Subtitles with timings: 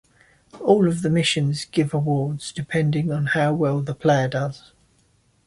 [0.59, 4.71] All of the missions give awards depending on how well the player does.